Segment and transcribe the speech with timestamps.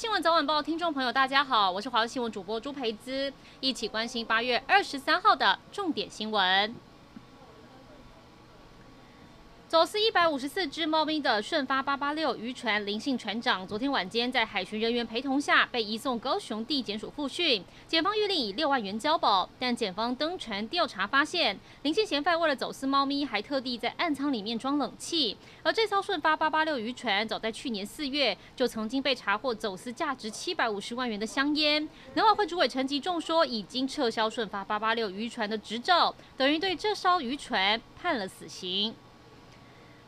[0.00, 6.74] 新闻早晚报听众朋友，大家好，我是华视新闻主播朱培姿，一起关心八月二十三号的重点新闻。
[9.70, 19.48] 走私一百五十四只猫咪的顺发八八六渔船林姓船长，昨天晚间在海巡人员陪同下被移送高雄地检署复讯，检方预令以六万元交保。
[19.60, 25.36] 但检方登船调查发现，林姓嫌犯为了走私猫咪，还特地在暗舱里面装冷气。
[25.62, 31.88] 而这艘顺发八八六渔船，早在去年四月就曾经被查获走私价值七百五十万元的香烟。
[32.14, 38.92] 农委会主委陈吉仲说，已经撤销顺发八八六渔船的执照，等于对这艘渔船判了死刑。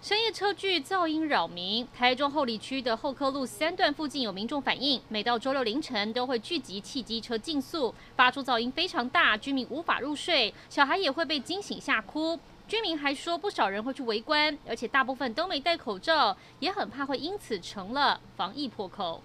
[0.03, 12.37] 深夜车距噪音扰民，台中后里区的后科路三段附近有民众反映，每到周六凌晨都会聚集汽机车竞速，发出噪音非常大，居民无法入睡，小孩也会被惊醒吓哭。
[12.67, 19.23] 居民还说，不少人会去围观，而且大部分都没戴口罩，也很怕会因此成了防疫破口。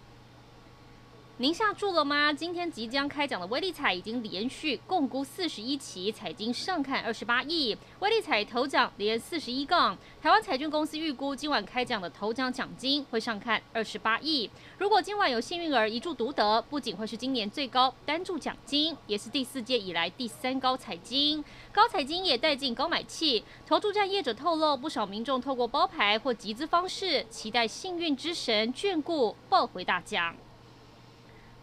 [1.39, 2.33] 您下注了吗？
[2.33, 7.77] 今天即将开奖的威力彩已经连续共估四十一期，彩金上看二十八亿。
[7.99, 14.49] 威力彩头奖连四十一杠，台湾彩券公司预估今晚开奖的头奖奖金会上看二十八亿。
[14.79, 21.45] 如果今晚有幸运儿一注独得，不仅会是今年最高单注奖金，也是第四届以来第三高彩金。
[21.71, 23.43] 高彩金也带进高买气。
[23.67, 30.35] 投注站业者透露，不少民众透过包牌或集资方式，期待幸运之神眷顾，抱回大奖。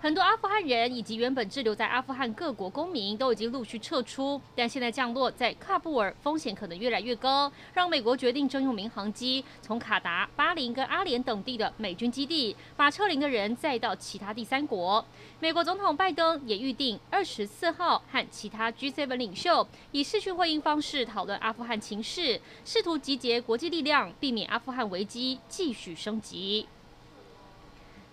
[0.05, 15.03] 很多阿富汗人以及原本滞留在阿富汗各国公民都已经陆续撤出，但现在降落在喀布尔风险可能越来越高，让美国决定征用民航机从卡达、巴林跟阿联等地的美军基地，把撤离的人载到其他第三国。
[15.41, 26.67] 美国总统拜登也预定二十四号和其他 G7 领袖以视讯会议方式讨论阿富汗情势，试图集结国际力量，避免阿富汗危机继续升级。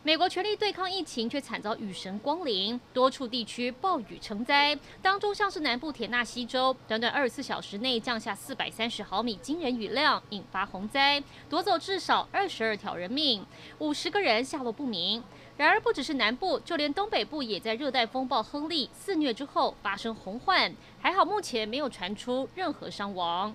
[0.04, 4.76] 美国全力对抗疫情，却惨遭雨神光临，多处地区暴雨成灾。
[5.00, 13.46] 当中像是南部田纳西州，短短二十四小时内降下四百三十毫米惊人雨量，引发洪灾，夺走至少二十二条人命，
[13.78, 15.24] 五十个人下落不明。
[15.56, 23.54] 然而，不只是南部，就连东北部也在热带风暴亨利肆虐之后发生洪患，还好目前没有传出任何伤亡。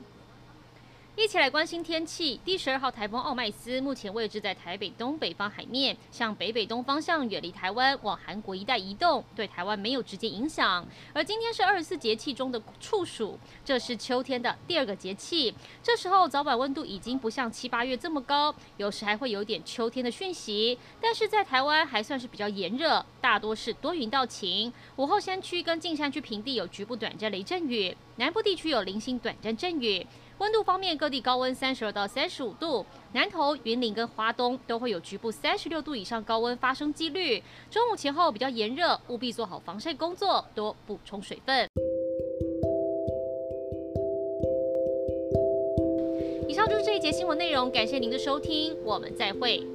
[1.18, 2.38] 一起来关心天气。
[2.44, 10.86] 第十二号台风奥麦斯目前位置在台北东北方海面，向北北东方向远离台湾，往韩国一带移动，对台湾没有直接影响。
[11.14, 15.54] 而今天是二十四节气中的处暑，这是秋天的第二个节气。
[15.82, 20.78] 这时候早晚温度已经不像七八月这么高，有时还会有点秋天的讯息。
[21.00, 24.70] 但是在台湾还算是比较炎热，大多是多云到晴。
[24.96, 30.06] 午后山区跟近山区平地有局部短暂雷阵雨，南部地区有零星短暂阵雨。
[30.38, 37.42] 温度方面，各地高温三十二到三十五度，南头、云林跟花东都会有局部三十六度以上高温发生几率。
[37.70, 41.66] 中午前后比较炎热，务必做好防晒工作，多补充水分。
[46.46, 49.66] 以上就是这一节新闻内容，感谢您的收听，我们再会。